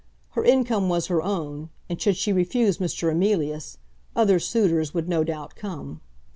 [0.31, 3.11] Her income was her own, and should she refuse Mr.
[3.11, 3.77] Emilius,
[4.15, 6.01] other suitors would no doubt come.